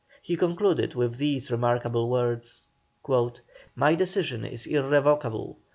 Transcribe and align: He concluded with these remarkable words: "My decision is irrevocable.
He 0.23 0.35
concluded 0.35 0.95
with 0.95 1.17
these 1.17 1.51
remarkable 1.51 2.09
words: 2.09 2.65
"My 3.75 3.93
decision 3.93 4.43
is 4.43 4.65
irrevocable. 4.65 5.59